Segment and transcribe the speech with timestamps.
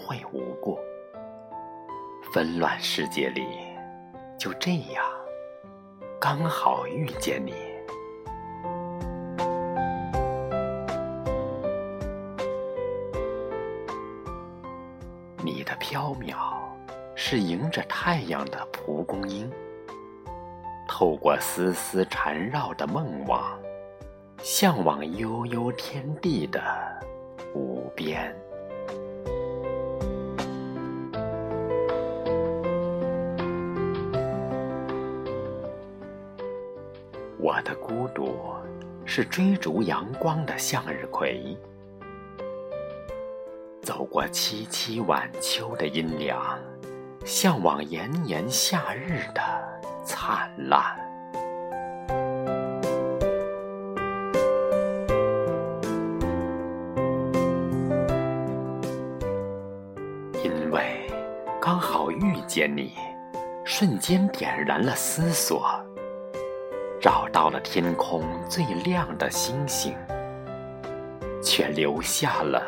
[0.00, 0.78] 会无过。
[2.32, 3.46] 纷乱世界里，
[4.38, 5.04] 就这样
[6.20, 7.54] 刚好遇见你。
[15.42, 16.36] 你的飘渺，
[17.14, 19.50] 是迎着太阳的蒲公英，
[20.86, 23.58] 透过丝丝缠绕的梦网，
[24.38, 26.62] 向往悠悠天地的
[27.54, 28.32] 无边。
[37.42, 38.34] 我的孤独，
[39.06, 41.56] 是追逐阳光的向日葵。
[43.80, 46.58] 走过凄凄晚秋的阴凉，
[47.24, 49.40] 向往炎炎夏日的
[50.04, 50.82] 灿烂。
[60.44, 61.10] 因为
[61.58, 62.92] 刚好遇见你，
[63.64, 65.68] 瞬间点燃了思索，
[67.00, 69.96] 找到了天空最亮的星星，
[71.42, 72.62] 却留下了。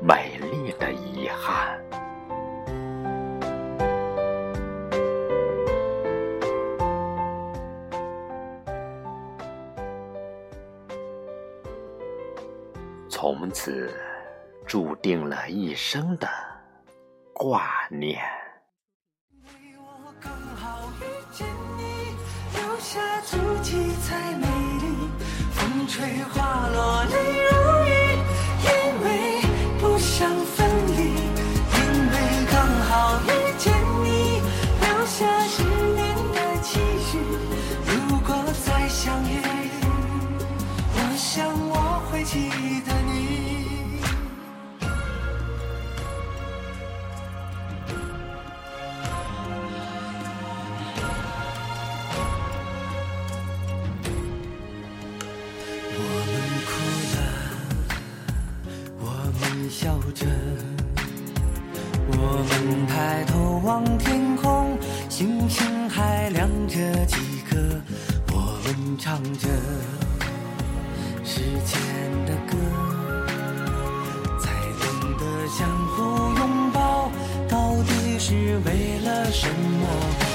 [0.00, 1.76] 美丽的遗憾。
[13.08, 13.92] 从此，
[14.64, 16.28] 注定了一生的
[17.32, 18.20] 挂念。
[22.90, 24.46] 下足迹才美
[24.80, 25.10] 丽。
[25.52, 26.47] 风吹花
[59.68, 60.24] 笑着，
[62.10, 62.16] 我
[62.48, 64.78] 们抬头望天空，
[65.10, 67.16] 星星还亮着几
[67.48, 67.58] 颗。
[68.32, 69.48] 我们唱着
[71.22, 71.78] 时间
[72.24, 72.56] 的歌，
[74.40, 74.86] 才懂
[75.18, 76.02] 得相互
[76.38, 77.10] 拥抱
[77.46, 80.27] 到底是为了什么？